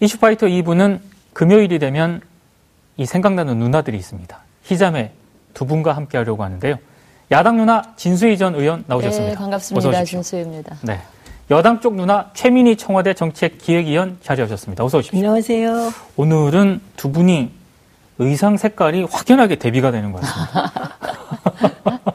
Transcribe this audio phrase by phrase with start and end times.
[0.00, 1.00] 이슈파이터 2부는
[1.32, 2.20] 금요일이 되면
[2.96, 4.38] 이 생각나는 누나들이 있습니다.
[4.64, 5.10] 희자매
[5.54, 6.76] 두 분과 함께 하려고 하는데요.
[7.30, 9.32] 야당 누나 진수희 전 의원 나오셨습니다.
[9.32, 10.04] 네, 반갑습니다.
[10.04, 10.76] 진수희입니다.
[10.82, 11.00] 네.
[11.50, 14.84] 여당 쪽 누나 최민희 청와대 정책기획위원 자리하셨습니다.
[14.84, 15.18] 어서 오십시오.
[15.18, 15.92] 안녕하세요.
[16.16, 17.50] 오늘은 두 분이
[18.18, 20.72] 의상 색깔이 확연하게 대비가 되는 것 같습니다.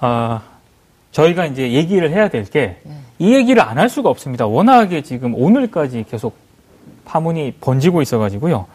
[0.00, 0.42] 아,
[1.12, 2.80] 저희가 이제 얘기를 해야 될 게
[3.20, 4.44] 이 얘기를 안 할 수가 없습니다.
[4.46, 6.36] 워낙에 지금 오늘까지 계속
[7.04, 8.66] 파문이 번지고 있어가지고요.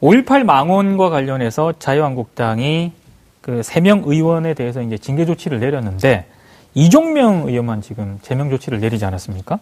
[0.00, 2.92] 5.18 망원과 관련해서 자유한국당이
[3.40, 6.26] 그세명 의원에 대해서 이제 징계 조치를 내렸는데
[6.74, 9.58] 이종명 의원만 지금 제명 조치를 내리지 않았습니까?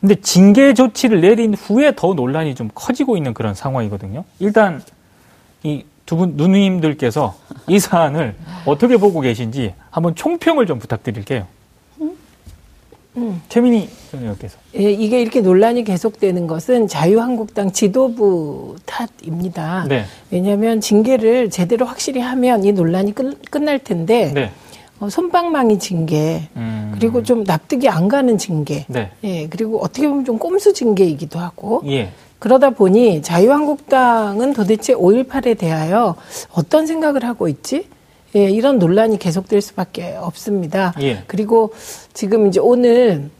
[0.00, 4.24] 근데 징계 조치를 내린 후에 더 논란이 좀 커지고 있는 그런 상황이거든요.
[4.38, 4.82] 일단
[5.62, 7.34] 이 두 분 누님들께서
[7.66, 11.46] 이 사안을 어떻게 보고 계신지 한번 총평을 좀 부탁드릴게요.
[13.16, 13.40] 음.
[13.48, 14.58] 최민희 전 의원께서.
[14.76, 19.86] 예, 이게 이렇게 논란이 계속되는 것은 자유한국당 지도부 탓입니다.
[19.88, 20.04] 네.
[20.30, 24.50] 왜냐하면 징계를 제대로 확실히 하면 이 논란이 끝, 끝날 텐데 네.
[25.00, 26.92] 어, 손방망이 징계 음.
[26.94, 28.84] 그리고 좀 납득이 안 가는 징계.
[28.88, 29.10] 네.
[29.22, 31.82] 예, 그리고 어떻게 보면 좀 꼼수 징계이기도 하고.
[31.86, 32.10] 예.
[32.38, 36.14] 그러다 보니 자유한국당은 도대체 5.18에 대하여
[36.52, 37.88] 어떤 생각을 하고 있지?
[38.36, 40.94] 예, 이런 논란이 계속될 수밖에 없습니다.
[41.00, 41.22] 예.
[41.26, 41.72] 그리고
[42.12, 43.30] 지금 이제 오늘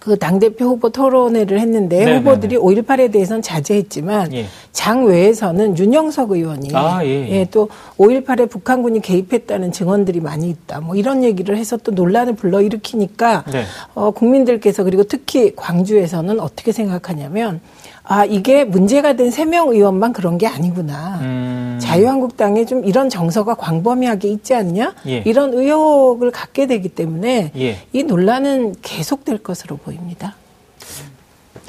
[0.00, 2.18] 그 당대표 후보 토론회를 했는데 네네네.
[2.18, 4.46] 후보들이 5.18에 대해서는 자제했지만 예.
[4.72, 7.30] 장 외에서는 윤영석 의원이 아, 예, 예.
[7.30, 10.80] 예, 또 5.18에 북한군이 개입했다는 증언들이 많이 있다.
[10.80, 13.64] 뭐 이런 얘기를 해서 또 논란을 불러일으키니까 네.
[13.94, 17.60] 어, 국민들께서 그리고 특히 광주에서는 어떻게 생각하냐면
[18.04, 21.18] 아, 이게 문제가 된 세 명 의원만 그런 게 아니구나.
[21.22, 21.78] 음.
[21.80, 24.94] 자유한국당에 좀 이런 정서가 광범위하게 있지 않냐?
[25.06, 25.22] 예.
[25.24, 27.78] 이런 의혹을 갖게 되기 때문에 예.
[27.92, 30.34] 이 논란은 계속될 것으로 보입니다.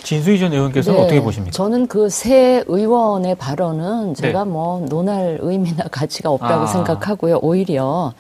[0.04, 1.52] 진수희 전 의원께서는 네, 어떻게 보십니까?
[1.54, 4.50] 저는 그 새 의원의 발언은 제가 네.
[4.50, 6.68] 뭐 논할 의미나 가치가 없다고 아.
[6.68, 7.40] 생각하고요.
[7.42, 8.14] 오히려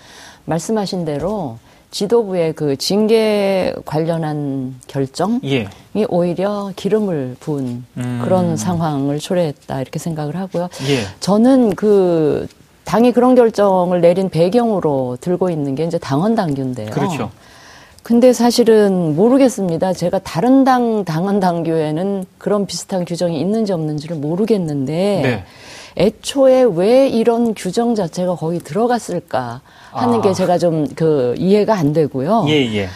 [0.45, 1.57] 말씀하신 대로
[1.93, 5.67] 지도부의 그 징계 관련한 결정이 예.
[6.09, 8.21] 오히려 기름을 부은 음.
[8.23, 10.69] 그런 상황을 초래했다 이렇게 생각을 하고요.
[10.89, 11.03] 예.
[11.19, 12.47] 저는 그
[12.83, 16.89] 당이 그런 결정을 내린 배경으로 들고 있는 게 이제 당원 당규인데요.
[16.89, 17.29] 그렇죠.
[18.01, 19.93] 근데 사실은 모르겠습니다.
[19.93, 25.43] 제가 다른 당 당원 당규에는 그런 비슷한 규정이 있는지 없는지를 모르겠는데 네.
[25.97, 29.61] 애초에 왜 이런 규정 자체가 거기 들어갔을까
[29.91, 30.21] 하는 아.
[30.21, 32.45] 게 제가 좀 그 이해가 안 되고요.
[32.49, 32.87] 예, 예.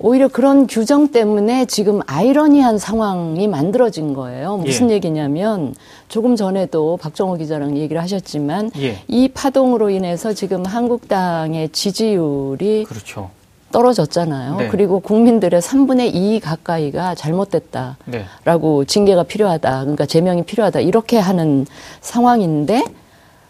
[0.00, 4.58] 오히려 그런 규정 때문에 지금 아이러니한 상황이 만들어진 거예요.
[4.58, 4.94] 무슨 예.
[4.94, 5.74] 얘기냐면
[6.08, 8.98] 조금 전에도 박정호 기자랑 얘기를 하셨지만 예.
[9.08, 13.30] 이 파동으로 인해서 지금 한국당의 지지율이 그렇죠.
[13.72, 14.56] 떨어졌잖아요.
[14.56, 14.68] 네.
[14.68, 18.86] 그리고 국민들의 3분의 2 가까이가 잘못됐다라고 네.
[18.86, 19.80] 징계가 필요하다.
[19.80, 20.80] 그러니까 제명이 필요하다.
[20.80, 21.66] 이렇게 하는
[22.00, 22.84] 상황인데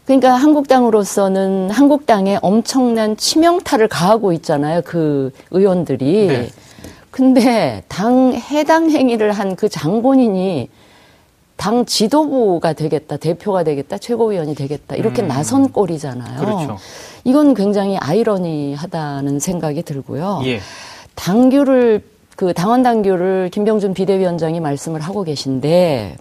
[0.06, 4.80] 그러니까 한국당으로서는 한국당에 엄청난 치명타를 가하고 있잖아요.
[4.84, 6.26] 그 의원들이.
[6.26, 6.48] 네.
[7.10, 10.68] 근데 당 해당 행위를 한 그 장본인이
[11.58, 15.28] 당 지도부가 되겠다, 대표가 되겠다, 최고위원이 되겠다 이렇게 음.
[15.28, 16.38] 나선 꼴이잖아요.
[16.40, 16.78] 그렇죠.
[17.24, 20.40] 이건 굉장히 아이러니하다는 생각이 들고요.
[20.44, 20.60] 예.
[21.16, 22.02] 당규를
[22.36, 26.16] 그 당원 당규를 김병준 비대위원장이 말씀을 하고 계신데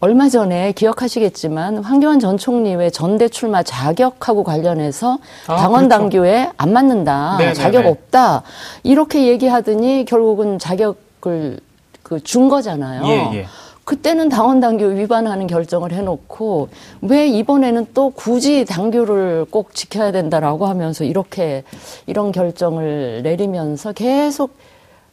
[0.00, 5.98] 얼마 전에 기억하시겠지만 황교안 전 총리의 전대 출마 자격하고 관련해서 아, 당원 그렇죠.
[6.02, 7.54] 당규에 안 맞는다, 네네네.
[7.54, 8.42] 자격 없다
[8.82, 11.60] 이렇게 얘기하더니 결국은 자격을
[12.02, 13.06] 그 준 거잖아요.
[13.06, 13.46] 예, 예.
[13.84, 16.68] 그때는 당원 당규 위반하는 결정을 해놓고
[17.02, 21.64] 왜 이번에는 또 굳이 당규를 꼭 지켜야 된다라고 하면서 이렇게
[22.06, 24.56] 이런 결정을 내리면서 계속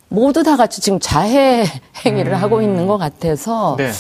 [0.07, 1.65] 모두 다 같이 지금 자해
[2.05, 2.37] 행위를 음.
[2.37, 3.91] 하고 있는 것 같아서 네.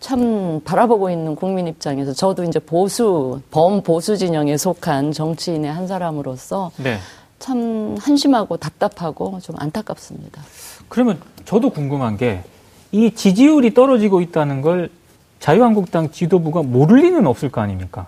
[0.00, 6.72] 참 바라보고 있는 국민 입장에서 저도 이제 보수 범 보수 진영에 속한 정치인의 한 사람으로서
[6.76, 6.98] 네.
[7.38, 10.42] 참 한심하고 답답하고 좀 안타깝습니다.
[10.88, 12.42] 그러면 저도 궁금한 게
[12.94, 14.88] 이 지지율이 떨어지고 있다는 걸
[15.40, 18.06] 자유한국당 지도부가 모를 리는 없을 거 아닙니까?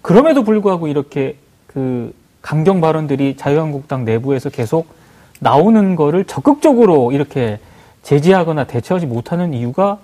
[0.00, 1.36] 그럼에도 불구하고 이렇게
[1.66, 4.86] 그 강경 발언들이 자유한국당 내부에서 계속
[5.40, 7.60] 나오는 거를 적극적으로 이렇게
[8.02, 9.98] 제지하거나 대처하지 못하는 이유가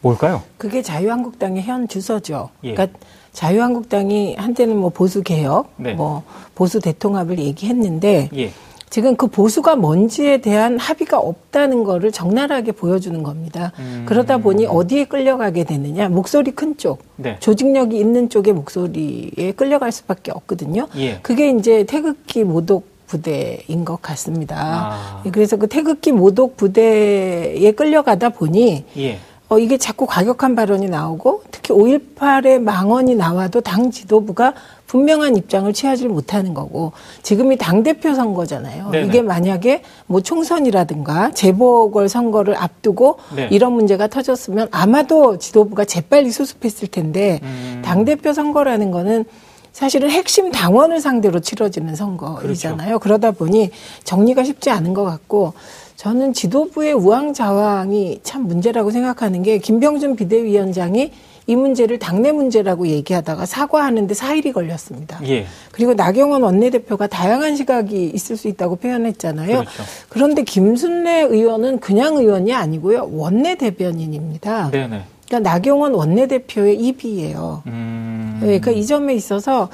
[0.00, 0.42] 뭘까요?
[0.56, 2.48] 그게 자유한국당의 현 주소죠.
[2.64, 2.72] 예.
[2.72, 2.98] 그러니까
[3.32, 5.92] 자유한국당이 한때는 뭐 보수 개혁, 네.
[5.92, 6.22] 뭐
[6.54, 8.52] 보수 대통합을 얘기했는데 예.
[8.88, 13.72] 지금 그 보수가 뭔지에 대한 합의가 없다는 거를 적나라하게 보여주는 겁니다.
[13.78, 14.04] 음.
[14.06, 16.08] 그러다 보니 어디에 끌려가게 되느냐?
[16.08, 17.36] 목소리 큰 쪽, 네.
[17.40, 20.88] 조직력이 있는 쪽의 목소리에 끌려갈 수밖에 없거든요.
[20.96, 21.18] 예.
[21.22, 24.56] 그게 이제 태극기 모독 부대인 것 같습니다.
[24.58, 25.22] 아.
[25.32, 29.18] 그래서 그 태극기 모독 부대에 끌려가다 보니 예.
[29.48, 34.54] 어, 이게 자꾸 과격한 발언이 나오고 특히 5.18의 망언이 나와도 당 지도부가
[34.86, 38.90] 분명한 입장을 취하지 못하는 거고 지금이 당대표 선거잖아요.
[38.90, 39.06] 네네.
[39.06, 43.48] 이게 만약에 뭐 총선이라든가 재보궐 선거를 앞두고 네.
[43.50, 47.82] 이런 문제가 터졌으면 아마도 지도부가 재빨리 수습했을 텐데 음.
[47.84, 49.24] 당대표 선거라는 거는
[49.72, 52.98] 사실은 핵심 당원을 상대로 치러지는 선거이잖아요.
[52.98, 52.98] 그렇죠.
[52.98, 53.70] 그러다 보니
[54.04, 55.52] 정리가 쉽지 않은 것 같고
[55.96, 61.10] 저는 지도부의 우왕좌왕이 참 문제라고 생각하는 게 김병준 비대위원장이
[61.48, 65.20] 이 문제를 당내 문제라고 얘기하다가 사과하는데 4일이 걸렸습니다.
[65.28, 65.46] 예.
[65.70, 69.60] 그리고 나경원 원내대표가 다양한 시각이 있을 수 있다고 표현했잖아요.
[69.60, 69.82] 그렇죠.
[70.08, 73.10] 그런데 김순례 의원은 그냥 의원이 아니고요.
[73.12, 74.70] 원내대변인입니다.
[74.72, 75.02] 네네.
[75.26, 77.62] 그러니까 나경원 원내대표의 입이에요.
[77.66, 78.38] 음...
[78.40, 79.68] 네, 그러니까 이 점에 있어서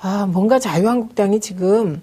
[0.00, 2.02] 아, 뭔가 자유한국당이 지금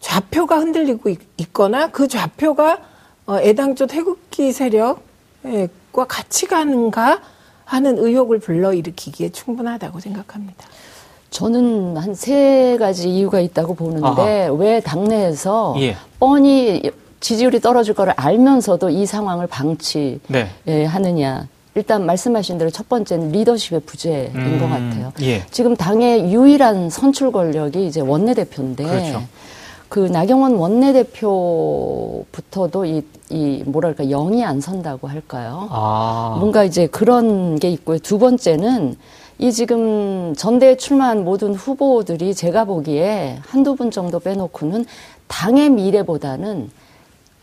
[0.00, 1.18] 좌표가 흔들리고 있,
[1.52, 2.78] 거나 그 좌표가
[3.26, 4.96] 어, 애당초 태극기 세력과
[6.08, 7.20] 같이 가는가
[7.64, 10.66] 하는 의혹을 불러일으키기에 충분하다고 생각합니다.
[11.30, 14.06] 저는 한 세 가지 이유가 있다고 보는데
[14.46, 14.52] 아하.
[14.52, 15.96] 왜 당내에서 예.
[16.20, 16.82] 뻔히
[17.20, 20.18] 지지율이 떨어질 거를 알면서도 이 상황을 방치하느냐.
[20.64, 21.48] 네.
[21.76, 25.12] 일단 말씀하신 대로 첫 번째는 리더십의 부재인 음, 것 같아요.
[25.22, 25.44] 예.
[25.50, 29.22] 지금 당의 유일한 선출 권력이 이제 원내대표인데 그렇죠.
[29.94, 35.68] 그 나경원 원내대표부터도 이, 이 뭐랄까 영이 안 선다고 할까요?
[35.70, 36.36] 아.
[36.40, 38.00] 뭔가 이제 그런 게 있고요.
[38.00, 38.96] 두 번째는
[39.38, 44.84] 이 지금 전대에 출마한 모든 후보들이 제가 보기에 한두 분 정도 빼놓고는
[45.28, 46.70] 당의 미래보다는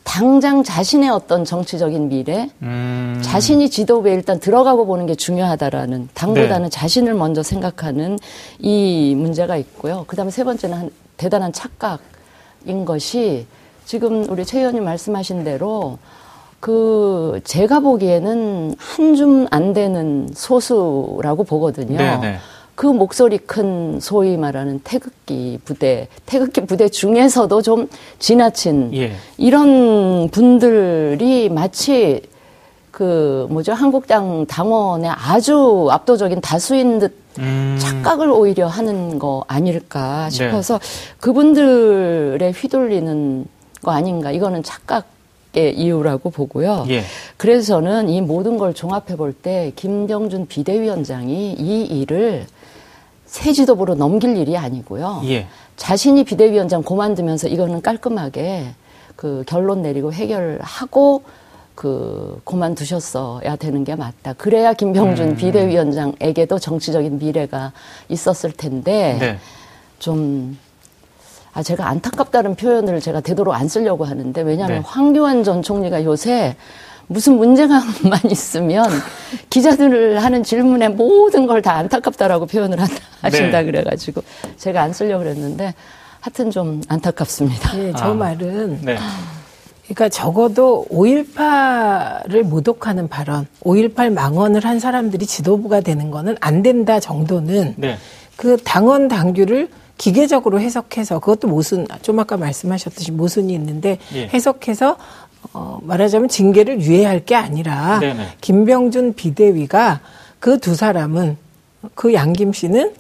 [0.04, 3.22] 당장 자신의 어떤 정치적인 미래, 음.
[3.24, 6.70] 자신이 지도부에 일단 들어가고 보는 게 중요하다라는 당보다는 네.
[6.70, 8.20] 자신을 먼저 생각하는
[8.60, 10.04] 이 문제가 있고요.
[10.06, 12.11] 그 다음에 세 번째는 한 대단한 착각.
[12.66, 13.46] 인 것이
[13.86, 15.98] 지금 우리 최 의원님 말씀하신 대로
[16.60, 21.98] 그 제가 보기에는 한 줌 안 되는 소수라고 보거든요.
[21.98, 22.18] 네네.
[22.20, 22.38] 네.
[22.76, 27.88] 그 목소리 큰 소위 말하는 태극기 부대, 태극기 부대 중에서도 좀
[28.18, 29.12] 지나친 예.
[29.38, 32.22] 이런 분들이 마치
[32.92, 37.78] 그 뭐죠 한국당 당원의 아주 압도적인 다수인 듯 음.
[37.80, 40.36] 착각을 오히려 하는 거 아닐까 네.
[40.36, 40.86] 싶어서 네.
[41.20, 43.46] 그분들의 휘둘리는
[43.82, 45.06] 거 아닌가 이거는 착각
[45.54, 46.86] 의 이유라고 보고요.
[46.88, 47.04] 예.
[47.36, 52.46] 그래서 저는 이 모든 걸 종합해 볼 때 김병준 비대위원장이 이 일을
[53.26, 55.24] 새 지도부로 넘길 일이 아니고요.
[55.26, 55.48] 예.
[55.76, 58.68] 자신이 비대위원장 고만두면서 이거는 깔끔하게
[59.18, 61.24] 그 결론 내리고 해결하고
[61.82, 64.34] 그 그만두셨어야 되는 게 맞다.
[64.34, 65.36] 그래야 김병준 음.
[65.36, 67.72] 비대위원장에게도 정치적인 미래가
[68.08, 69.40] 있었을 텐데 네.
[69.98, 70.60] 좀
[71.54, 74.84] 아, 제가 안타깝다는 표현을 제가 되도록 안 쓰려고 하는데, 왜냐하면 네.
[74.86, 76.56] 황교안 전 총리가 요새
[77.08, 78.88] 무슨 문제가만 있으면
[79.50, 82.78] 기자들을 하는 질문에 모든 걸 다 안타깝다라고 표현을
[83.22, 83.66] 하신다 네.
[83.66, 84.22] 그래가지고
[84.58, 85.74] 제가 안 쓰려고 그랬는데,
[86.20, 87.76] 하여튼 좀 안타깝습니다.
[87.76, 88.14] 네, 저 아.
[88.14, 88.82] 말은.
[88.84, 88.98] 네.
[89.94, 97.76] 그러니까 적어도 5.18을 모독하는 발언, 5.18 망언을 한 사람들이 지도부가 되는 거는 안 된다 정도는
[97.78, 97.98] 네.
[98.38, 104.28] 그 당원 당규를 기계적으로 해석해서 그것도 모순, 좀 아까 말씀하셨듯이 모순이 있는데 예.
[104.28, 104.98] 해석해서
[105.54, 108.28] 어, 말하자면 징계를 유예할 게 아니라 네네.
[108.42, 110.00] 김병준 비대위가
[110.40, 111.38] 그 두 사람은
[111.94, 112.94] 그 양김 씨는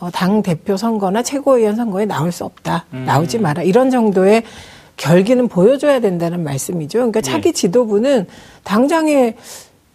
[0.00, 2.86] 어, 당 대표 선거나 최고위원 선거에 나올 수 없다.
[2.92, 3.04] 음.
[3.04, 3.62] 나오지 마라.
[3.62, 4.42] 이런 정도의
[4.98, 6.98] 결기는 보여줘야 된다는 말씀이죠.
[6.98, 7.52] 그러니까 차기 예.
[7.52, 8.26] 지도부는
[8.64, 9.34] 당장에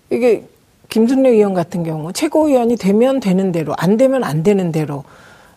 [0.10, 0.46] 이게
[0.90, 5.04] 김순례 의원 같은 경우 최고위원이 되면 되는 대로 안 되면 안 되는 대로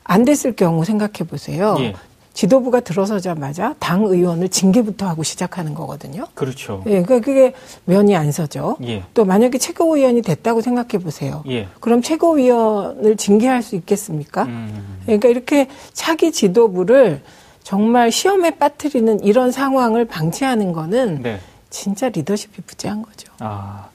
[0.04, 1.76] 안 됐을 경우 생각해 보세요.
[1.80, 1.94] 예.
[2.34, 6.26] 지도부가 들어서자마자 당 의원을 징계부터 하고 시작하는 거거든요.
[6.34, 6.82] 그렇죠.
[6.84, 7.54] 예, 그러니까 그게
[7.86, 8.76] 면이 안 서죠.
[8.84, 9.04] 예.
[9.14, 11.42] 또 만약에 최고위원이 됐다고 생각해 보세요.
[11.48, 11.66] 예.
[11.80, 14.42] 그럼 최고위원을 징계할 수 있겠습니까?
[14.44, 14.98] 음.
[15.06, 17.22] 그러니까 이렇게 차기 지도부를
[17.66, 21.40] 정말 시험에 빠뜨리는 이런 상황을 방치하는 거는 네.
[21.68, 23.32] 진짜 리더십이 부재한 거죠.
[23.40, 23.88] 아.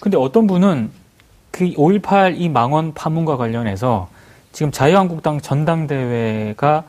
[0.00, 0.90] 근데 어떤 분은
[1.52, 4.08] 그 5.18 이 망원 파문과 관련해서
[4.50, 6.82] 지금 자유한국당 전당대회가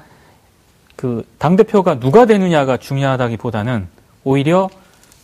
[0.96, 3.88] 그 당대표가 누가 되느냐가 중요하다기보다는
[4.24, 4.72] 오히려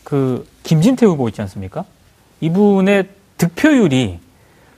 [0.04, 1.86] 그 김진태 후보 있지 않습니까?
[2.39, 4.20] 이분의 득표율이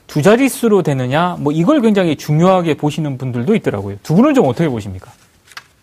[0.08, 3.98] 두 자릿수로 되느냐, 뭐 이걸 굉장히 중요하게 보시는 분들도 있더라고요.
[4.02, 5.12] 두 분은 좀 어떻게 보십니까?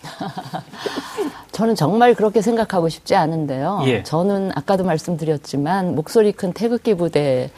[1.53, 3.83] 저는 정말 그렇게 생각하고 싶지 않은데요.
[3.87, 4.03] 예.
[4.03, 7.51] 저는 아까도 말씀드렸지만 목소리 큰 태극기 부대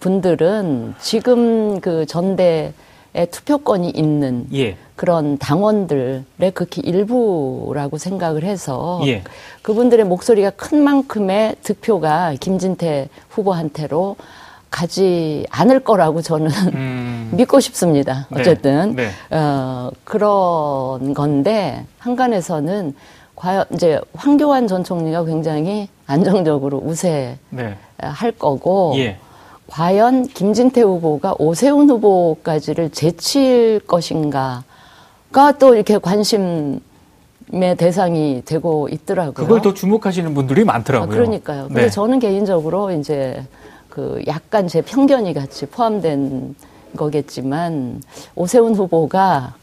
[0.00, 2.72] 분들은 지금 그 전대에
[3.30, 4.76] 투표권이 있는 예.
[4.94, 9.22] 그런 당원들의 극히 일부라고 생각을 해서 예.
[9.62, 14.16] 그분들의 목소리가 큰 만큼의 득표가 김진태 후보한테로
[14.70, 17.30] 가지 않을 거라고 저는 음.
[17.36, 18.26] 믿고 싶습니다.
[18.30, 18.40] 네.
[18.40, 19.10] 어쨌든 네.
[19.30, 19.36] 네.
[19.36, 22.94] 어, 그런 건데 한간에서는
[23.34, 27.76] 과연 이제 황교안 전 총리가 굉장히 안정적으로 우세할 네.
[28.38, 29.16] 거고 예.
[29.68, 36.80] 과연 김진태 후보가 오세훈 후보까지를 제칠 것인가가 또 이렇게 관심
[37.50, 39.32] 의 대상이 되고 있더라고요.
[39.32, 41.08] 그걸 더 주목하시는 분들이 많더라고요.
[41.08, 41.68] 아, 그러니까요.
[41.68, 41.88] 근데 네.
[41.88, 43.42] 저는 개인적으로 이제
[43.98, 46.54] 그 약간 제 편견이 같이 포함된
[46.96, 48.00] 거겠지만
[48.36, 49.54] 오세훈 후보가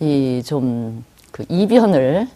[0.00, 2.26] 이 좀 그 이변을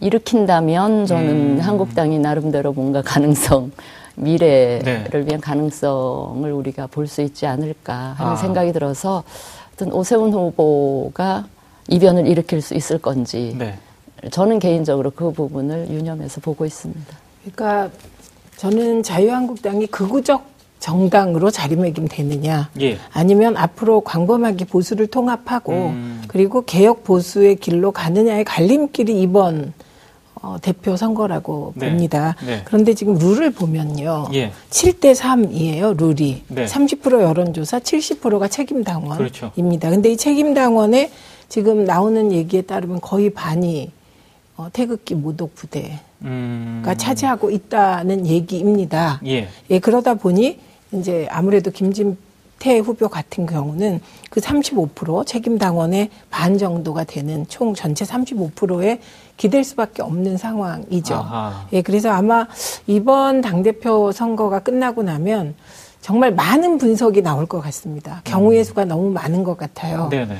[0.00, 1.60] 일으킨다면 저는 음.
[1.60, 3.72] 한국당이 나름대로 뭔가 가능성
[4.16, 5.26] 미래를 네.
[5.26, 8.36] 위한 가능성을 우리가 볼 수 있지 않을까 하는 아.
[8.36, 9.22] 생각이 들어서
[9.74, 11.46] 어떤 오세훈 후보가
[11.88, 13.74] 이변을 일으킬 수 있을 건지 네.
[14.30, 17.16] 저는 개인적으로 그 부분을 유념해서 보고 있습니다.
[17.42, 17.90] 그러니까
[18.56, 20.51] 저는 자유한국당이 극우적
[20.82, 22.98] 정당으로 자리매김 되느냐 예.
[23.12, 26.22] 아니면 앞으로 광범하게 보수를 통합하고 음.
[26.26, 29.72] 그리고 개혁 보수의 길로 가느냐의 갈림길이 이번
[30.42, 31.88] 어, 대표 선거라고 네.
[31.88, 32.34] 봅니다.
[32.44, 32.62] 네.
[32.64, 34.26] 그런데 지금 룰을 보면요.
[34.34, 34.50] 예.
[34.70, 36.42] 7대 3이에요, 룰이.
[36.48, 36.64] 네.
[36.64, 39.16] 30% 여론조사, 70%가 책임당원입니다.
[39.18, 39.52] 그렇죠.
[39.54, 41.12] 근데 이 책임당원에
[41.48, 43.92] 지금 나오는 얘기에 따르면 거의 반이
[44.56, 46.82] 어, 태극기 모독 부대가 음.
[46.96, 49.20] 차지하고 있다는 얘기입니다.
[49.24, 49.48] 예.
[49.70, 57.04] 예, 그러다 보니 이제 아무래도 김진태 후보 같은 경우는 그 35% 책임 당원의 반 정도가
[57.04, 59.00] 되는 총 전체 35%에
[59.36, 61.14] 기댈 수밖에 없는 상황이죠.
[61.14, 61.66] 아하.
[61.72, 62.46] 예, 그래서 아마
[62.86, 65.54] 이번 당대표 선거가 끝나고 나면
[66.00, 68.20] 정말 많은 분석이 나올 것 같습니다.
[68.24, 68.64] 경우의 음.
[68.64, 70.08] 수가 너무 많은 것 같아요.
[70.10, 70.36] 네네.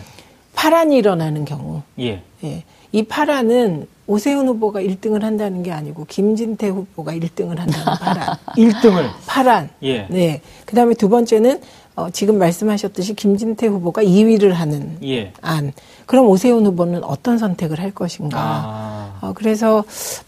[0.55, 1.83] 파란이 일어나는 경우.
[1.99, 2.23] 예.
[2.45, 2.65] 예.
[2.93, 8.37] 이 파란은 오세훈 후보가 1등을 한다는 게 아니고 김진태 후보가 1등을 한다는 파란.
[8.57, 9.71] 1등을 파란.
[9.83, 10.07] 예.
[10.11, 10.43] 네.
[10.67, 11.61] 그다음에 두 번째는
[11.95, 15.33] 어, 지금 말씀하셨듯이 김진태 후보가 2위를 하는 예.
[15.41, 15.73] 안.
[16.05, 18.39] 그럼 오세훈 후보는 어떤 선택을 할 것인가?
[18.39, 19.19] 아.
[19.23, 19.83] 어, 그래서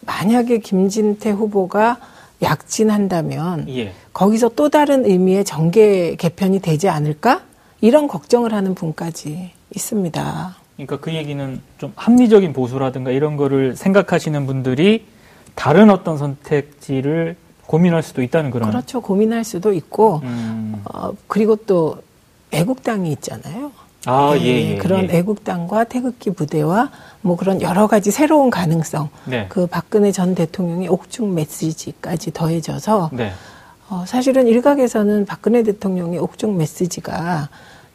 [0.06, 1.98] 만약에 김진태 후보가
[2.42, 3.92] 약진한다면 예.
[4.14, 7.42] 거기서 또 다른 의미의 정계 개편이 되지 않을까?
[7.82, 10.56] 이런 걱정을 하는 분까지 있습니다.
[10.76, 15.06] 그러니까 그 얘기는 좀 합리적인 보수라든가 이런 거를 생각하시는 분들이
[15.54, 18.70] 다른 어떤 선택지를 고민할 수도 있다는 그런.
[18.70, 19.00] 그렇죠.
[19.00, 20.82] 고민할 수도 있고, 음.
[20.92, 22.02] 어, 그리고 또
[22.50, 23.72] 애국당이 있잖아요.
[24.06, 25.18] 아, 네, 예, 예, 그런 예.
[25.18, 26.90] 애국당과 태극기 부대와
[27.22, 29.46] 뭐 그런 여러 가지 새로운 가능성, 네.
[29.48, 33.32] 그 박근혜 전 대통령의 옥중 메시지까지 더해져서 네.
[33.88, 37.48] 어, 사실은 일각에서는 박근혜 대통령의 옥중 메시지가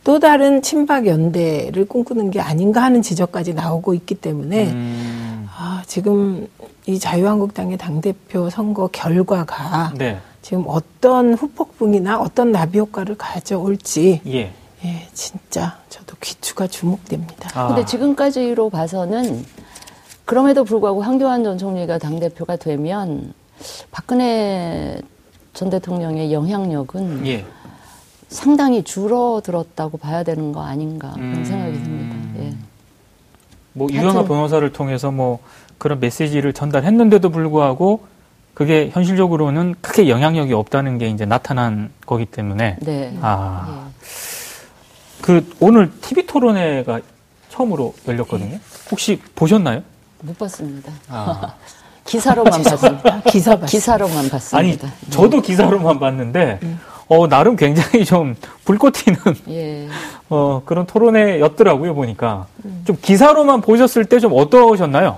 [0.10, 5.48] 또 다른 친박 연대를 꿈꾸는 게 아닌가 하는 지적까지 나오고 있기 때문에 음.
[5.56, 6.48] 아, 지금
[6.88, 10.18] 이 자유한국당의 당대표 선거 결과가 네.
[10.42, 14.52] 지금 어떤 후폭풍이나 어떤 나비 효과를 가져올지 예.
[14.84, 17.52] 예, 진짜 저도 귀추가 주목됩니다.
[17.54, 17.68] 아.
[17.68, 19.46] 근데 지금까지로 봐서는
[20.26, 23.32] 그럼에도 불구하고 황교안 전 총리가 당대표가 되면
[23.92, 25.00] 박근혜
[25.54, 27.46] 전 대통령의 영향력은 예.
[28.30, 31.44] 상당히 줄어들었다고 봐야 되는 거 아닌가 그런 음.
[31.46, 32.16] 생각이 듭니다.
[32.44, 32.56] 예.
[33.74, 35.40] 뭐 유영아 변호사를 통해서 뭐
[35.78, 38.06] 그런 메시지를 전달했는데도 불구하고
[38.54, 43.18] 그게 현실적으로는 크게 영향력이 없다는 게 이제 나타난 거기 때문에 네.
[43.22, 43.88] 아.
[43.88, 44.06] 예.
[45.22, 47.02] 그 오늘 TV 토론회가
[47.50, 48.54] 처음으로 열렸거든요.
[48.54, 48.60] 예.
[48.92, 49.82] 혹시 보셨나요?
[50.22, 50.92] 못 봤습니다.
[51.10, 51.56] 아.
[52.06, 53.22] 기사로만 봤습니다.
[53.22, 54.58] 기사 기사로만 봤습니다.
[54.58, 54.78] 아니,
[55.10, 56.80] 저도 기사로만 봤는데 음.
[57.10, 58.36] 어, 나름 굉장히 좀
[58.66, 59.18] 불꽃 튀는
[59.50, 59.88] 예.
[60.30, 62.46] 어, 그런 토론회였더라고요, 보니까.
[62.66, 62.84] 음.
[62.86, 65.18] 좀 기사로만 보셨을 때 좀 어떠셨나요?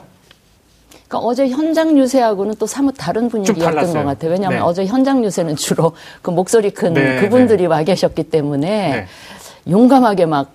[1.08, 4.32] 그러니까 어제 현장 유세하고는 또 사뭇 다른 분위기였던 것 같아요.
[4.32, 4.64] 왜냐하면 네.
[4.66, 7.68] 어제 현장 유세는 주로 그 목소리 큰 네, 그분들이 네.
[7.68, 9.06] 와 계셨기 때문에 네.
[9.70, 10.48] 용감하게 막그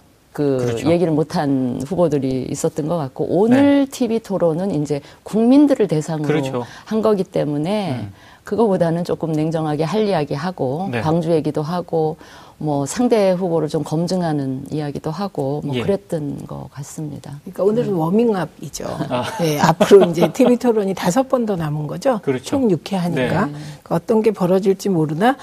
[0.65, 0.89] 그렇죠.
[0.91, 3.91] 얘기를 못한 후보들이 있었던 것 같고 오늘 네.
[3.91, 6.65] TV 토론은 이제 국민들을 대상으로 그렇죠.
[6.87, 8.13] 한 거기 때문에 음.
[8.47, 11.01] 그거보다는 조금 냉정하게 할 이야기 하고 네.
[11.01, 12.17] 광주 얘기도 하고
[12.59, 15.83] 뭐 상대 후보를 좀 검증하는 이야기도 하고 뭐 예.
[15.83, 17.39] 그랬던 것 같습니다.
[17.43, 17.99] 그러니까 오늘은 네.
[17.99, 18.85] 워밍업이죠.
[19.11, 19.25] 아.
[19.39, 22.19] 네, 앞으로 이제 TV 토론이 다섯 번 더 남은 거죠.
[22.23, 22.45] 그렇죠.
[22.45, 23.53] 총 6회 하니까 네.
[23.53, 25.37] 그러니까 어떤 게 벌어질지 모르나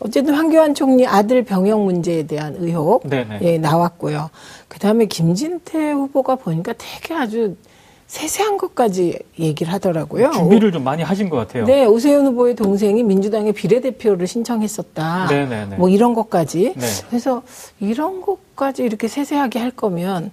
[0.00, 3.38] 어쨌든 황교안 총리 아들 병역 문제에 대한 의혹 네, 네.
[3.42, 4.30] 예, 나왔고요.
[4.68, 7.56] 그다음에 김진태 후보가 보니까 되게 아주
[8.14, 10.30] 세세한 것까지 얘기를 하더라고요.
[10.30, 11.64] 준비를 좀 많이 하신 것 같아요.
[11.64, 15.26] 네, 오세훈 후보의 동생이 민주당의 비례대표를 신청했었다.
[15.26, 15.64] 네네네.
[15.64, 15.76] 네, 네.
[15.76, 16.74] 뭐 이런 것까지.
[16.76, 16.86] 네.
[17.08, 17.42] 그래서
[17.80, 20.30] 이런 것까지 이렇게 세세하게 할 거면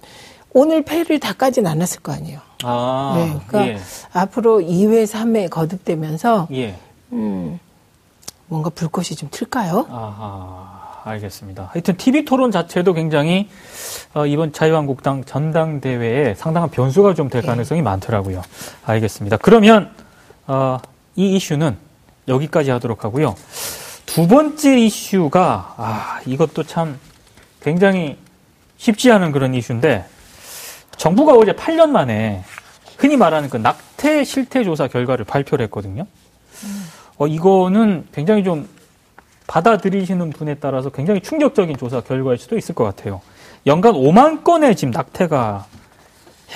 [0.52, 2.38] 오늘 패를 다 까진 않았을 거 아니에요.
[2.62, 3.80] 아, 네, 그러니까 예.
[4.12, 6.76] 앞으로 2회, 3회 거듭되면서 예.
[7.10, 7.58] 음,
[8.46, 9.86] 뭔가 불꽃이 좀 틀까요?
[9.90, 11.70] 아하, 알겠습니다.
[11.72, 13.48] 하여튼 TV 토론 자체도 굉장히
[14.14, 17.46] 어, 이번 자유한국당 전당대회에 상당한 변수가 좀될 네.
[17.48, 17.82] 가능성이 예.
[17.82, 18.42] 많더라고요.
[18.84, 19.36] 알겠습니다.
[19.38, 19.90] 그러면
[20.46, 20.78] 어,
[21.16, 21.76] 이 이슈는
[22.28, 23.34] 여기까지 하도록 하고요.
[24.06, 26.98] 두 번째 이슈가 아, 이것도 참
[27.60, 28.18] 굉장히
[28.76, 30.04] 쉽지 않은 그런 이슈인데
[30.96, 32.44] 정부가 어제 8년 만에
[32.96, 36.06] 흔히 말하는 그 낙태 실태 조사 결과를 발표를 했거든요.
[37.16, 38.68] 어, 이거는 굉장히 좀
[39.52, 43.20] 받아들이시는 분에 따라서 굉장히 충격적인 조사 결과일 수도 있을 것 같아요.
[43.66, 45.66] 연간 5만 건의 지금 낙태가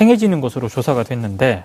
[0.00, 1.64] 행해지는 것으로 조사가 됐는데,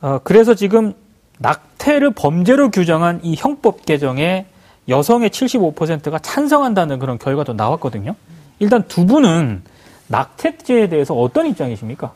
[0.00, 0.94] 어, 그래서 지금
[1.38, 4.46] 낙태를 범죄로 규정한 이 형법 개정에
[4.88, 8.14] 여성의 75%가 찬성한다는 그런 결과도 나왔거든요.
[8.60, 9.62] 일단 두 분은
[10.06, 12.12] 낙태죄에 대해서 어떤 입장이십니까?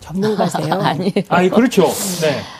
[0.00, 0.74] 전문가세요?
[0.84, 1.14] 아니.
[1.30, 1.86] 아, 그렇죠.
[2.20, 2.59] 네.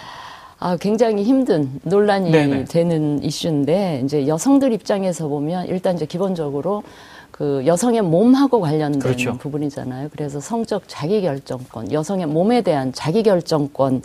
[0.63, 2.65] 아, 굉장히 힘든 논란이 네네.
[2.67, 6.83] 되는 이슈인데 이제 여성들 입장에서 보면 일단 이제 기본적으로
[7.31, 9.39] 그 여성의 몸하고 관련된 그렇죠.
[9.39, 10.11] 부분이잖아요.
[10.13, 14.03] 그래서 성적 자기결정권, 여성의 몸에 대한 자기결정권의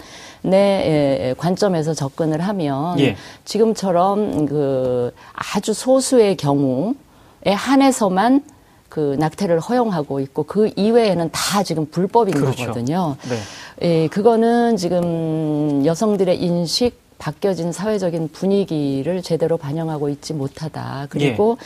[1.37, 3.17] 관점에서 접근을 하면 예.
[3.43, 6.93] 지금처럼 그 아주 소수의 경우에
[7.45, 8.41] 한해서만
[8.95, 12.67] 그 낙태를 허용하고 있고 그 이외에는 다 지금 불법인 그렇죠.
[12.67, 13.17] 거거든요.
[13.27, 14.03] 네.
[14.03, 21.07] 예, 그거는 지금 여성들의 인식 바뀌어진 사회적인 분위기를 제대로 반영하고 있지 못하다.
[21.09, 21.57] 그리고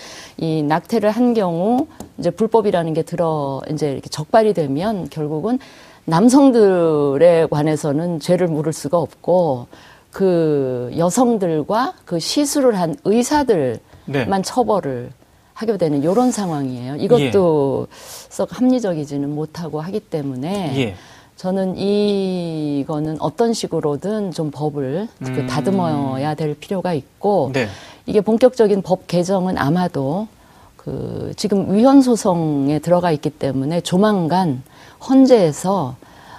[0.42, 0.46] 예.
[0.48, 1.86] 이 낙태를 한 경우
[2.18, 5.60] 이제 불법이라는 게 들어 이제 이렇게 적발이 되면 결국은
[6.06, 9.68] 남성들에 관해서는 죄를 물을 수가 없고
[10.10, 14.42] 그 여성들과 그 시술을 한 의사들만 네.
[14.44, 15.12] 처벌을
[15.60, 16.96] 하게 되는 이런 상황이에요.
[16.96, 17.96] 이것도 예.
[18.30, 20.96] 썩 합리적이지는 못하고 하기 때문에 예.
[21.36, 25.36] 저는 이거는 어떤 식으로든 좀 법을 그 음.
[25.36, 27.68] 그 다듬어야 될 필요가 있고 네.
[28.06, 30.30] 이게 본격적인 법 개정은 아마도
[30.78, 34.64] 그 지금 위헌 소송에 들어가 있기 때문에 조만간
[35.10, 35.98] 헌재에서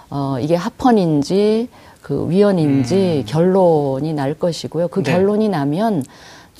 [0.09, 1.69] 어 이게 합헌인지
[2.01, 3.25] 그 위헌인지 음.
[3.27, 4.89] 결론이 날 것이고요.
[4.89, 5.13] 그 네.
[5.13, 6.05] 결론이 나면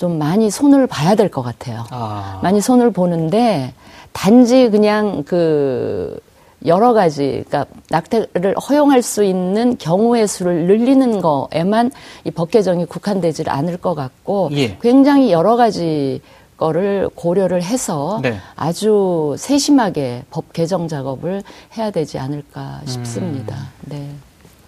[0.01, 1.85] 좀 많이 손을 봐야 될 것 같아요.
[1.91, 2.41] 아.
[2.43, 3.75] 많이 손을 보는데
[4.13, 6.19] 단지 그냥 그
[6.65, 11.91] 여러 가지, 그러니까 낙태를 허용할 수 있는 경우의 수를 늘리는 거에만
[12.25, 14.79] 이 법 개정이 국한되지 않을 것 같고 예.
[14.81, 16.23] 굉장히 여러 가지
[16.57, 18.39] 거를 고려를 해서 네.
[18.57, 21.43] 아주 세심하게 법 개정 작업을
[21.77, 23.55] 해야 되지 않을까 싶습니다.
[23.55, 23.91] 음.
[23.91, 24.09] 네.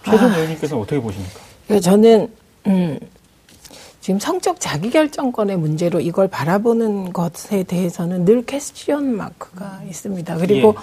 [0.04, 1.40] 최종 의원님께서는 어떻게 보십니까?
[1.70, 2.28] 예, 저는
[2.66, 2.98] 음,
[4.02, 10.36] 지금 성적 자기결정권의 문제로 이걸 바라보는 것에 대해서는 늘 퀘스천 마크가 있습니다.
[10.38, 10.82] 그리고 예.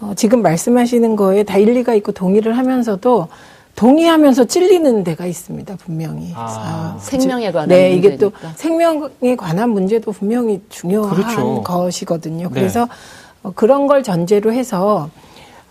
[0.00, 3.28] 어, 지금 말씀하시는 거에 다 일리가 있고 동의를 하면서도
[3.76, 6.32] 동의하면서 찔리는 데가 있습니다, 분명히.
[6.34, 8.08] 아, 아, 생명에 관한 네, 문제니까.
[8.08, 11.62] 이게 또 생명에 관한 문제도 분명히 중요한 그렇죠.
[11.62, 12.48] 것이거든요.
[12.48, 12.54] 네.
[12.54, 12.88] 그래서
[13.42, 15.10] 어, 그런 걸 전제로 해서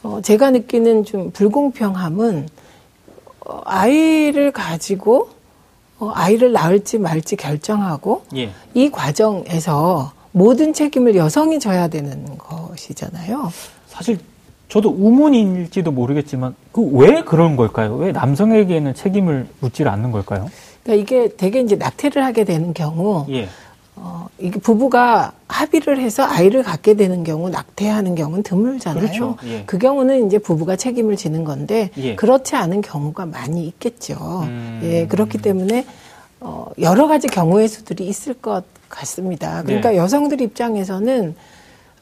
[0.04, 2.50] 어, 제가 느끼는 좀 불공평함은
[3.48, 5.33] 어, 아이를 가지고 어,
[6.00, 8.50] 아이를 낳을지 말지 결정하고 예.
[8.74, 13.52] 이 과정에서 모든 책임을 여성이 져야 되는 것이잖아요.
[13.88, 14.18] 사실
[14.70, 17.96] 저도 우문일지도 모르겠지만 그 왜 그런 걸까요?
[17.96, 20.50] 왜 남성에게는 책임을 묻지 않는 걸까요?
[20.84, 23.48] 그러니까 이게 되게 이제 낙태를 하게 되는 경우 예.
[24.34, 29.02] 어, 이게 부부가 합의를 해서 아이를 갖게 되는 경우 낙태하는 경우는 드물잖아요.
[29.02, 29.38] 그렇죠.
[29.46, 29.64] 예.
[29.66, 32.16] 그 경우는 이제 부부가 책임을 지는 건데 예.
[32.16, 34.42] 그렇지 않은 경우가 많이 있겠죠.
[34.44, 34.82] 음.
[34.84, 35.86] 예, 그렇기 때문에
[36.40, 39.64] 어, 여러 가지 경우의 수들이 있을 것 같습니다.
[39.64, 39.98] 그러니까 네.
[39.98, 41.36] 여성들 입장에서는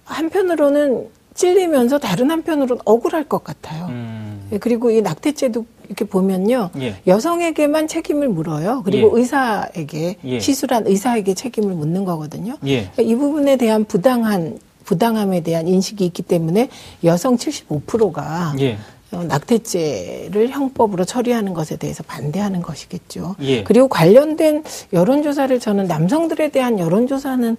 [0.05, 3.87] 한편으로는 찔리면서 다른 한편으로는 억울할 것 같아요.
[3.89, 4.47] 음.
[4.51, 6.69] 예, 그리고 이 낙태죄도 이렇게 보면요.
[6.79, 6.95] 예.
[7.05, 8.81] 여성에게만 책임을 물어요.
[8.85, 9.21] 그리고 예.
[9.21, 10.39] 의사에게 예.
[10.39, 12.57] 시술한 의사에게 책임을 묻는 거거든요.
[12.65, 12.89] 예.
[12.93, 16.69] 그러니까 이 부분에 대한 부당한 부당함에 대한 인식이 있기 때문에
[17.03, 18.77] 여성 75%가 예.
[19.11, 23.35] 어, 낙태죄를 형법으로 처리하는 것에 대해서 반대하는 것이겠죠.
[23.41, 23.63] 예.
[23.63, 27.57] 그리고 관련된 여론조사를 저는 남성들에 대한 여론조사는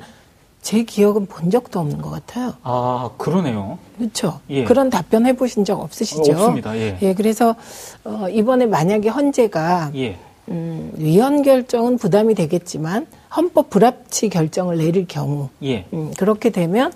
[0.62, 2.54] 제 기억은 본 적도 없는 것 같아요.
[2.62, 3.78] 아, 그러네요.
[3.98, 4.40] 그렇죠.
[4.48, 4.62] 예.
[4.62, 6.32] 그런 답변 해보신 적 없으시죠?
[6.32, 6.76] 없습니다.
[6.76, 6.96] 예.
[7.02, 7.56] 예 그래서
[8.04, 10.16] 어, 이번에 만약에 헌재가 예.
[10.48, 15.84] 음, 위헌 결정은 부담이 되겠지만 헌법 불합치 결정을 내릴 경우 예.
[15.92, 16.92] 음, 그렇게 되면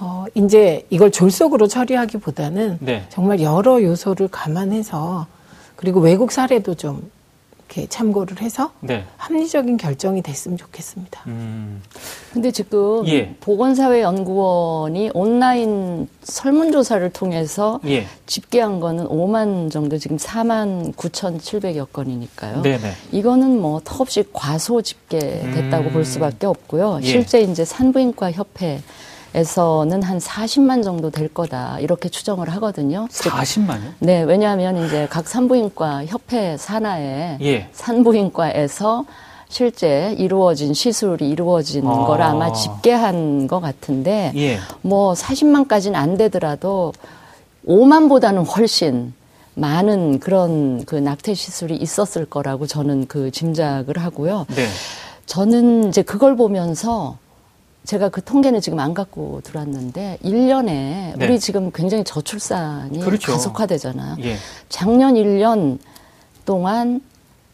[0.00, 3.04] 어, 이제 이걸 졸속으로 처리하기보다는 네.
[3.10, 5.26] 정말 여러 요소를 감안해서
[5.76, 7.10] 그리고 외국 사례도 좀
[7.68, 9.04] 이렇게 참고를 해서 네.
[9.16, 11.22] 합리적인 결정이 됐으면 좋겠습니다.
[11.26, 11.82] 음.
[12.32, 13.34] 근데 지금 예.
[13.40, 18.06] 보건사회연구원이 온라인 설문조사를 통해서 예.
[18.26, 22.62] 집계한 거는 5만 정도 지금 4만 9,700여 건이니까요.
[22.62, 22.92] 네네.
[23.12, 25.92] 이거는 뭐 턱없이 과소 집계됐다고 음.
[25.92, 27.00] 볼 수밖에 없고요.
[27.02, 27.06] 예.
[27.06, 28.80] 실제 이제 산부인과 협회
[29.34, 33.08] 에서는 한 40만 정도 될 거다 이렇게 추정을 하거든요.
[33.10, 33.94] 40만요?
[33.98, 37.68] 네, 왜냐하면 이제 각 산부인과 협회 산하에 예.
[37.72, 39.04] 산부인과에서
[39.48, 42.06] 실제 이루어진 시술이 이루어진 아.
[42.06, 44.58] 걸 아마 집계한 것 같은데 예.
[44.82, 46.92] 뭐 40만까지는 안 되더라도
[47.66, 49.14] 5만보다는 훨씬
[49.54, 54.46] 많은 그런 그 낙태 시술이 있었을 거라고 저는 그 짐작을 하고요.
[54.54, 54.66] 네.
[55.26, 57.18] 저는 이제 그걸 보면서
[57.84, 61.14] 제가 그 통계는 지금 안 갖고 들어왔는데 1년에 네.
[61.20, 63.32] 우리 지금 굉장히 저출산이 그렇죠.
[63.32, 64.16] 가속화되잖아요.
[64.20, 64.36] 예.
[64.68, 65.78] 작년 1년
[66.46, 67.00] 동안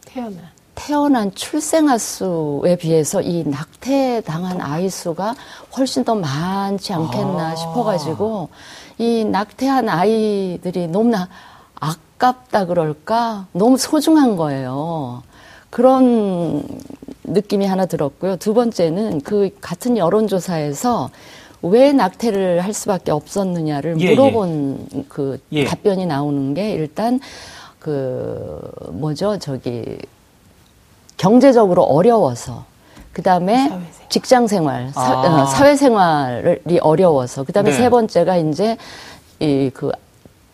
[0.05, 0.41] 태어난
[0.77, 5.35] 태어난 출생아 수에 비해서 이 낙태 당한 아이 수가
[5.77, 7.57] 훨씬 더 많지 않겠나 아.
[7.57, 8.49] 싶어가지고
[8.99, 11.29] 이 낙태한 아이들이 너무나
[11.75, 15.23] 아깝다 그럴까 너무 소중한 거예요.
[15.71, 16.65] 그런
[17.33, 18.37] 느낌이 하나 들었고요.
[18.37, 21.11] 두 번째는 그 같은 여론조사에서
[21.63, 24.11] 왜 낙태를 할 수밖에 없었느냐를 예, 예.
[24.11, 25.05] 물어본 예.
[25.09, 25.65] 그 예.
[25.65, 27.21] 답변이 나오는 게 일단
[27.79, 28.61] 그
[28.93, 29.99] 뭐죠 저기
[31.17, 32.65] 경제적으로 어려워서
[33.13, 33.71] 그 다음에
[34.09, 35.43] 직장 생활, 사, 아.
[35.43, 37.77] 어, 사회 생활이 어려워서 그 다음에 네.
[37.77, 38.77] 세 번째가 이제
[39.41, 39.91] 이 그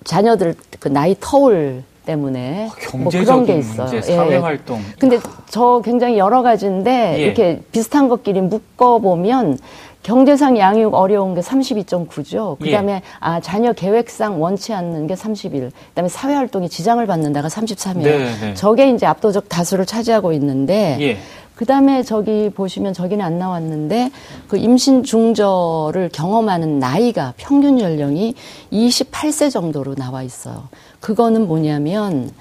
[0.06, 3.88] 자녀들 그 나이 터울 때문에 어, 뭐 그런 게 있어요.
[3.88, 4.78] 문제, 사회 활동.
[4.78, 4.94] 예.
[4.98, 5.18] 근데
[5.50, 7.22] 저 굉장히 여러 가지인데 예.
[7.22, 9.58] 이렇게 비슷한 것끼리 묶어 보면
[10.02, 12.58] 경제상 양육 어려운 게 32.9죠.
[12.60, 13.02] 그다음에 예.
[13.18, 15.72] 아 자녀 계획상 원치 않는 게 31.
[15.88, 18.02] 그다음에 사회 활동에 지장을 받는다가 33이에요.
[18.02, 18.54] 네, 네.
[18.54, 21.18] 저게 이제 압도적 다수를 차지하고 있는데 예.
[21.56, 24.10] 그다음에 저기 보시면 저기는 안 나왔는데
[24.46, 28.34] 그 임신 중절을 경험하는 나이가 평균 연령이
[28.70, 30.68] 28세 정도로 나와 있어요.
[31.06, 32.32] 그거는 뭐냐면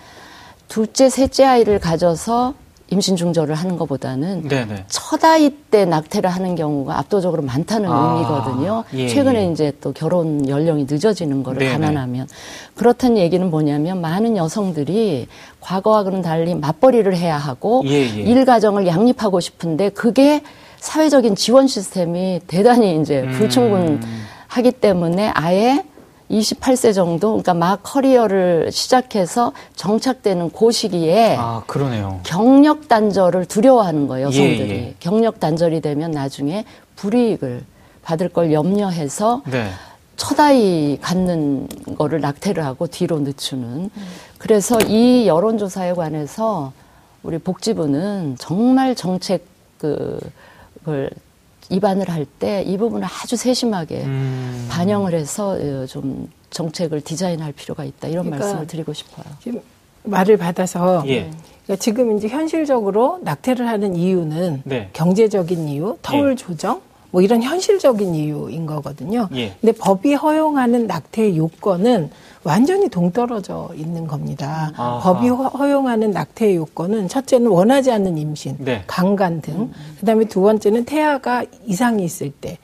[0.68, 2.56] 둘째, 셋째 아이를 가져서
[2.90, 4.86] 임신 중절을 하는 것보다는 네네.
[4.88, 8.84] 첫 아이 때 낙태를 하는 경우가 압도적으로 많다는 아, 의미거든요.
[8.96, 9.52] 예, 최근에 예.
[9.52, 11.74] 이제 또 결혼 연령이 늦어지는 거를 네네.
[11.74, 12.28] 감안하면
[12.74, 15.28] 그렇다는 얘기는 뭐냐면 많은 여성들이
[15.62, 18.08] 과거와는 달리 맞벌이를 해야 하고 예, 예.
[18.08, 20.42] 일 가정을 양립하고 싶은데 그게
[20.80, 23.32] 사회적인 지원 시스템이 대단히 이제 음.
[23.32, 25.84] 불충분하기 때문에 아예
[26.30, 31.64] 28세 정도, 그러니까 막 커리어를 시작해서 정착되는 그 시기에 아.
[32.24, 34.70] 경력 단절을 두려워하는 거예요, 여성들이.
[34.70, 34.96] 예, 예.
[35.00, 37.64] 경력 단절이 되면 나중에 불이익을
[38.02, 39.70] 받을 걸 염려해서 네.
[40.16, 43.90] 첫 아이 갖는 거를 낙태를 하고 뒤로 늦추는.
[44.38, 46.72] 그래서 이 여론조사에 관해서
[47.24, 49.46] 우리 복지부는 정말 정책
[49.78, 50.20] 그,
[50.80, 51.10] 그걸
[51.70, 54.68] 입안을 할 때 이 부분을 아주 세심하게 음.
[54.70, 59.26] 반영을 해서 어, 좀 정책을 디자인할 필요가 있다 이런 그러니까 말씀을 드리고 싶어요.
[59.42, 59.62] 지금
[60.04, 61.32] 말을 받아서 예.
[61.66, 64.90] 그러니까 지금 이제 현실적으로 낙태를 하는 이유는 네.
[64.94, 66.36] 경제적인 이유, 터울 예.
[66.36, 66.82] 조정,
[67.16, 69.30] 뭐 이런 현실적인 이유인 거거든요.
[69.36, 69.56] 예.
[69.62, 72.10] 근데 법이 허용하는 낙태 요건은
[72.44, 74.74] 완전히 동떨어져 있는 겁니다.
[74.76, 75.00] 아하.
[75.00, 78.84] 법이 허용하는 낙태 요건은 첫째는 원하지 않는 임신, 네.
[78.86, 79.74] 강간 등, 음.
[80.02, 82.58] 그다음에 두 번째는 태아가 이상이 있을 때,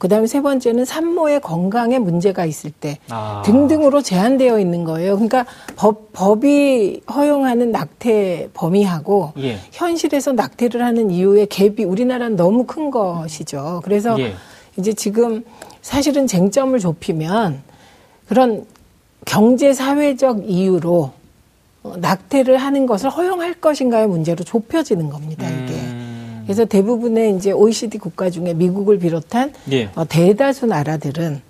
[0.00, 3.42] 그다음에 세 번째는 산모의 건강에 문제가 있을 때 아.
[3.44, 5.12] 등등으로 제한되어 있는 거예요.
[5.14, 5.44] 그러니까
[5.76, 9.58] 법 법이 허용하는 낙태 범위하고 예.
[9.72, 13.82] 현실에서 낙태를 하는 이유의 갭이 우리나라는 너무 큰 것이죠.
[13.84, 14.32] 그래서 예.
[14.78, 15.44] 이제 지금
[15.82, 17.60] 사실은 쟁점을 좁히면
[18.26, 18.64] 그런
[19.26, 21.12] 경제 사회적 이유로
[21.82, 25.46] 어, 낙태를 하는 것을 허용할 것인가의 문제로 좁혀지는 겁니다.
[25.46, 25.69] 이게.
[26.50, 26.54] 음.
[26.54, 29.88] 그래서 대부분의 이제 OECD 국가 중에 미국을 비롯한 예.
[29.94, 31.40] 어, 대다수 나라들은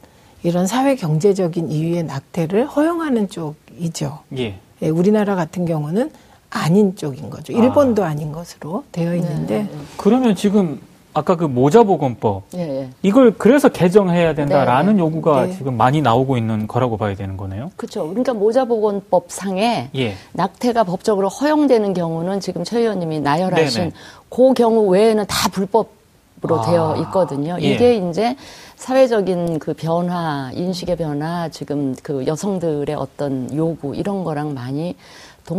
[0.43, 4.21] 이런 사회 경제적인 이유의 낙태를 허용하는 쪽이죠.
[4.37, 4.59] 예.
[4.83, 6.11] 예, 우리나라 같은 경우는
[6.51, 7.53] 아닌 쪽인 거죠.
[7.53, 8.13] 일본도 아.
[8.15, 9.63] 닌 것으로 되어 있는데.
[9.63, 9.71] 네.
[9.97, 10.81] 그러면 지금
[11.13, 12.89] 아까 그 모자 보건법 예, 예.
[13.03, 15.53] 이걸 그래서 개정해야 된다라는 네, 요구가 네.
[15.57, 17.73] 지금 많이 나오고 있는 거라고 봐야 되는 거네요.
[17.77, 18.09] 그렇죠.
[18.09, 20.15] 그러니까 모자 보건법 상에 예.
[20.33, 23.93] 낙태가 법적으로 허용되는 경우는 지금 최 의원님이 나열하신 네네.
[24.29, 27.57] 그 경우 외에는 다 불법으로 아, 되어 있거든요.
[27.61, 27.67] 예.
[27.67, 28.37] 이게 이제
[28.77, 34.97] 사회적인 그 변화, 인식의 변화, 지금 그 여성들의 어떤 요구 이런 거랑 많이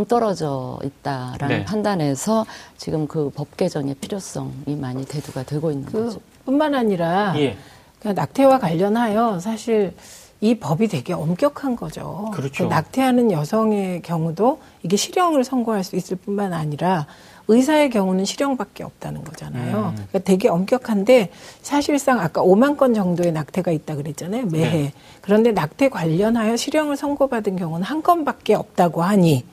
[0.02, 1.66] 동떨어져 있다라는 네.
[1.66, 2.46] 판단에서
[2.78, 6.20] 지금 그 법 개정의 필요성이 많이 대두가 되고 있는 그 거죠.
[6.46, 7.58] 뿐만 아니라 예.
[8.04, 9.94] 낙태와 관련하여 사실
[10.40, 12.30] 이 법이 되게 엄격한 거죠.
[12.34, 12.54] 그렇죠.
[12.66, 17.06] 그러니까 낙태하는 여성의 경우도 이게 실형을 선고할 수 있을 뿐만 아니라
[17.48, 19.78] 의사의 경우는 실형밖에 없다는 거잖아요.
[19.90, 19.96] 음.
[19.96, 24.46] 그러니까 되게 엄격한데 사실상 아까 5만 건 정도의 낙태가 있다 그랬잖아요.
[24.48, 24.70] 매해.
[24.84, 24.94] 네.
[25.22, 29.44] 그런데 낙태 관련하여 실형을 선고받은 경우는 한 건밖에 없다고 하니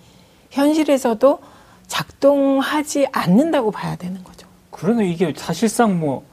[0.50, 1.38] 현실에서도
[1.86, 4.46] 작동하지 않는다고 봐야 되는 거죠.
[4.70, 6.24] 그러네 이게 사실상 뭐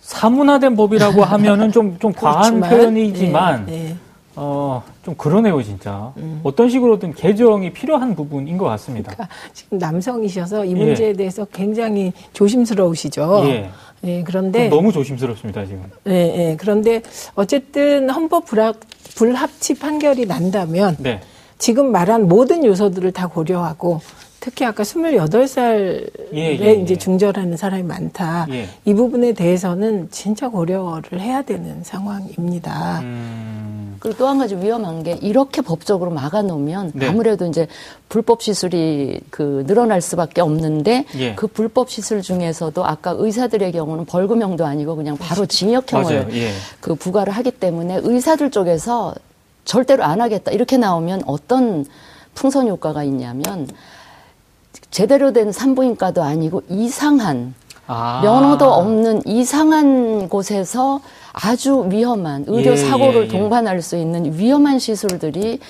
[0.00, 3.96] 사문화된 법이라고 하면은 좀, 좀 과한 표현이지만, 네, 네.
[4.36, 6.12] 어, 좀 그러네요, 진짜.
[6.18, 6.40] 음.
[6.44, 9.12] 어떤 식으로든 개정이 필요한 부분인 것 같습니다.
[9.12, 11.12] 그러니까 지금 남성이셔서 이 문제에 예.
[11.12, 13.42] 대해서 굉장히 조심스러우시죠.
[13.46, 13.70] 예.
[14.04, 14.68] 예, 그런데.
[14.68, 15.84] 너무 조심스럽습니다, 지금.
[16.06, 16.56] 예, 예.
[16.56, 17.02] 그런데
[17.34, 18.76] 어쨌든 헌법 불합,
[19.16, 20.96] 불합치 판결이 난다면.
[21.00, 21.20] 네.
[21.58, 24.00] 지금 말한 모든 요소들을 다 고려하고
[24.40, 28.46] 특히 아까 28살에 예, 예, 예, 이제 중절하는 사람이 많다.
[28.50, 28.68] 예.
[28.84, 33.00] 이 부분에 대해서는 진짜 고려를 해야 되는 상황입니다.
[33.00, 33.96] 음.
[33.98, 37.08] 그리고 또 한 가지 위험한 게 이렇게 법적으로 막아놓으면 네.
[37.08, 37.66] 아무래도 이제
[38.08, 41.34] 불법 시술이 그 늘어날 수밖에 없는데 예.
[41.34, 46.50] 그 불법 시술 중에서도 아까 의사들의 경우는 벌금형도 아니고 그냥 바로 징역형을 예.
[46.80, 49.14] 그 부과를 하기 때문에 의사들 쪽에서
[49.66, 51.84] 절대로 안 하겠다 이렇게 나오면 어떤
[52.34, 53.68] 풍선 효과가 있냐면
[54.90, 57.54] 제대로 된 산부인과도 아니고 이상한
[57.86, 58.20] 아.
[58.22, 61.00] 면허도 없는 이상한 곳에서
[61.32, 63.28] 아주 위험한 의료 예, 사고를 예, 예.
[63.28, 65.60] 동반할 수 있는 위험한 시술들이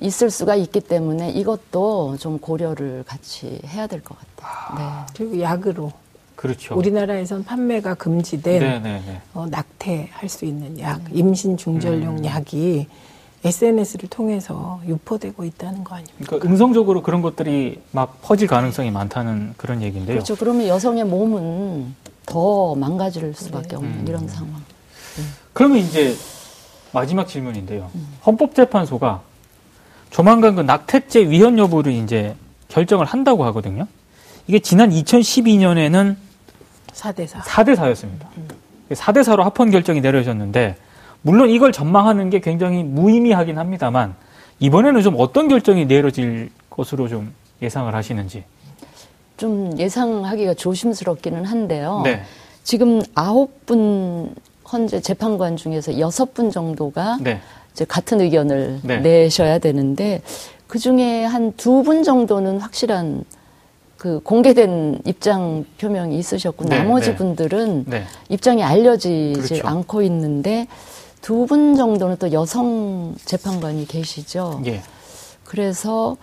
[0.00, 4.44] 있을 수가 있기 때문에 이것도 좀 고려를 같이 해야 될 것 같아요.
[4.76, 5.06] 아.
[5.06, 5.12] 네.
[5.16, 5.92] 그리고 약으로.
[6.36, 6.74] 그렇죠.
[6.76, 9.20] 우리나라에선 판매가 금지된 네, 네, 네.
[9.32, 12.24] 어, 낙태할 수 있는 약, 임신 중절용 음.
[12.24, 12.86] 약이
[13.44, 16.24] SNS를 통해서 유포되고 있다는 거 아닙니까?
[16.26, 20.16] 그러니까 음성적으로 그런 것들이 막 퍼질 가능성이 많다는 그런 얘기인데요.
[20.16, 20.34] 그렇죠.
[20.34, 23.76] 그러면 여성의 몸은 더 망가질 수밖에 네.
[23.76, 24.04] 없는 음.
[24.08, 24.54] 이런 상황.
[25.18, 25.34] 음.
[25.52, 26.16] 그러면 이제
[26.92, 27.90] 마지막 질문인데요.
[27.94, 28.08] 음.
[28.26, 29.20] 헌법재판소가
[30.10, 32.34] 조만간 그 낙태죄 위헌 여부를 이제
[32.68, 33.86] 결정을 한다고 하거든요.
[34.46, 36.16] 이게 지난 2012년에는
[36.92, 37.40] 4대4.
[37.40, 38.26] 4대4였습니다.
[38.90, 40.76] 4대4로 합헌 결정이 내려졌는데
[41.26, 44.14] 물론 이걸 전망하는 게 굉장히 무의미하긴 합니다만
[44.60, 47.32] 이번에는 좀 어떤 결정이 내려질 것으로 좀
[47.62, 48.44] 예상을 하시는지.
[49.38, 52.02] 좀 예상하기가 조심스럽기는 한데요.
[52.04, 52.20] 네.
[52.62, 54.34] 지금 아홉 분
[54.66, 57.40] 현재 재판관 중에서 여섯 분 정도가 네.
[57.72, 58.98] 이제 같은 의견을 네.
[58.98, 60.20] 내셔야 되는데
[60.66, 63.24] 그 중에 한 두 분 정도는 확실한
[63.96, 67.16] 그 공개된 입장 표명이 있으셨고 네, 나머지 네.
[67.16, 68.02] 분들은 네.
[68.28, 69.66] 입장이 알려지지 그렇죠.
[69.66, 70.66] 않고 있는데
[71.24, 74.60] 두 분 정도는 또 여성 재판관이 계시죠.
[74.66, 74.82] 예.
[75.44, 76.16] 그래서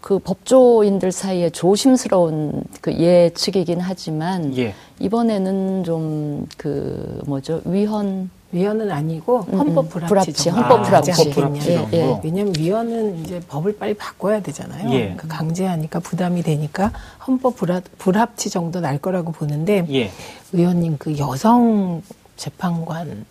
[0.00, 4.74] 그 법조인들 사이에 조심스러운 그 예측이긴 하지만 예.
[5.00, 9.58] 이번에는 좀 그 뭐죠 위헌 위헌은 아니고 음, 음.
[9.58, 11.10] 헌법 불합치, 불합치 헌법 불합치.
[11.10, 11.70] 아, 불합치.
[11.70, 12.20] 예, 예.
[12.22, 14.88] 왜냐하면 위헌은 이제 법을 빨리 바꿔야 되잖아요.
[14.92, 15.00] 예.
[15.14, 16.92] 그러니까 강제하니까 부담이 되니까
[17.26, 20.10] 헌법 불합, 불합치 정도 날 거라고 보는데 예.
[20.52, 22.02] 의원님 그 여성
[22.36, 23.24] 재판관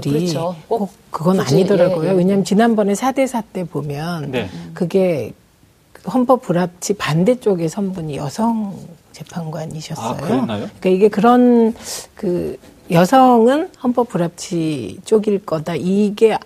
[0.00, 0.56] 들이 그렇죠.
[0.68, 2.08] 꼭 그건 굳이, 아니더라고요.
[2.08, 2.16] 예, 예.
[2.16, 4.48] 왜냐하면 지난번에 4대 4 때 보면 네.
[4.74, 5.32] 그게
[6.12, 8.76] 헌법 불합치 반대쪽의 선분이 여성
[9.12, 10.08] 재판관이셨어요.
[10.08, 11.74] 아, 그러니까 이게 그런
[12.14, 12.58] 그
[12.90, 15.74] 여성은 헌법 불합치 쪽일 거다.
[15.76, 16.36] 이게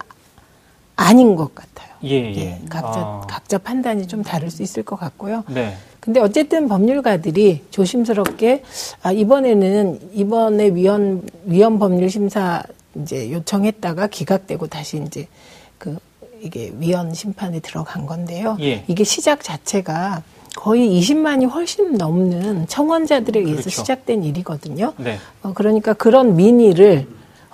[0.96, 1.94] 아닌 것 같아요.
[2.04, 2.36] 예, 예.
[2.36, 3.20] 예 각자 아.
[3.28, 5.44] 각자 판단이 좀 다를 수 있을 것 같고요.
[5.48, 5.76] 네.
[6.00, 8.62] 근데 어쨌든 법률가들이 조심스럽게
[9.02, 12.62] 아 이번에는 이번에 위헌 위헌 법률 심사
[13.02, 15.26] 이제 요청했다가 기각되고 다시 이제
[15.78, 15.96] 그
[16.40, 18.56] 이게 위헌 심판에 들어간 건데요.
[18.60, 18.84] 예.
[18.88, 20.22] 이게 시작 자체가
[20.56, 23.70] 거의 20만이 훨씬 넘는 청원자들에 의해서 그렇죠.
[23.70, 24.94] 시작된 일이거든요.
[24.96, 25.18] 네.
[25.42, 27.06] 어, 그러니까 그런 민의를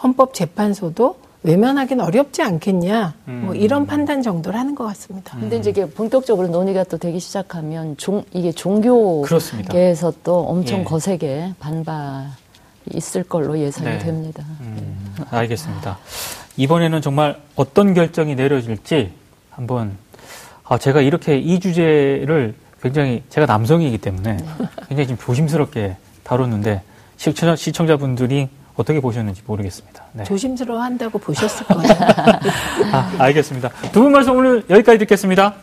[0.02, 3.14] 헌법재판소도 외면하기는 어렵지 않겠냐.
[3.24, 3.42] 뭐 음.
[3.46, 5.36] 뭐 이런 판단 정도를 하는 것 같습니다.
[5.38, 10.84] 근데 이제 이게 본격적으로 논의가 또 되기 시작하면 종, 이게 종교계에서 또 엄청 예.
[10.84, 12.28] 거세게 반발
[12.92, 13.98] 있을 걸로 예상이 네.
[13.98, 14.44] 됩니다.
[14.60, 15.98] 음, 알겠습니다.
[16.56, 19.12] 이번에는 정말 어떤 결정이 내려질지
[19.50, 19.96] 한번
[20.64, 24.46] 아, 제가 이렇게 이 주제를 굉장히 제가 남성이기 때문에 네.
[24.88, 26.82] 굉장히 좀 조심스럽게 다뤘는데
[27.16, 30.02] 시청자, 시청자분들이 어떻게 보셨는지 모르겠습니다.
[30.12, 30.24] 네.
[30.24, 31.92] 조심스러워 한다고 보셨을 거예요.
[32.92, 33.68] 아, 알겠습니다.
[33.92, 35.54] 두 분 말씀 오늘 여기까지 듣겠습니다.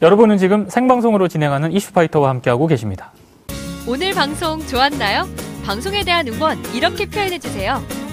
[0.00, 3.12] 여러분은 지금 생방송으로 진행하는 이슈파이터와 함께하고 계십니다.
[3.86, 5.26] 오늘 방송 좋았나요?
[5.64, 7.82] 방송에 대한 응원 이렇게 표현해주세요.